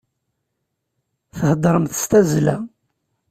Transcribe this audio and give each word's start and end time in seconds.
Theddṛemt 1.37 1.93
s 2.01 2.03
tazzla. 2.11 2.57